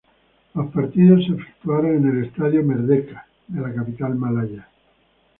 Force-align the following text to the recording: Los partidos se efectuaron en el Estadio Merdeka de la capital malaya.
Los 0.55 0.71
partidos 0.73 1.23
se 1.27 1.33
efectuaron 1.33 1.95
en 1.97 2.07
el 2.17 2.25
Estadio 2.25 2.63
Merdeka 2.63 3.27
de 3.47 3.61
la 3.61 3.71
capital 3.71 4.15
malaya. 4.15 4.67